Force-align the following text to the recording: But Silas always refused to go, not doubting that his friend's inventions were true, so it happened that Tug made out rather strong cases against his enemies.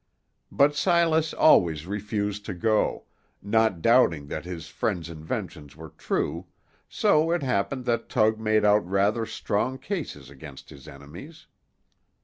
But 0.51 0.75
Silas 0.75 1.31
always 1.31 1.85
refused 1.85 2.43
to 2.47 2.55
go, 2.55 3.03
not 3.39 3.83
doubting 3.83 4.25
that 4.29 4.45
his 4.45 4.67
friend's 4.67 5.11
inventions 5.11 5.75
were 5.75 5.89
true, 5.91 6.47
so 6.89 7.29
it 7.29 7.43
happened 7.43 7.85
that 7.85 8.09
Tug 8.09 8.39
made 8.39 8.65
out 8.65 8.83
rather 8.83 9.27
strong 9.27 9.77
cases 9.77 10.31
against 10.31 10.71
his 10.71 10.87
enemies. 10.87 11.45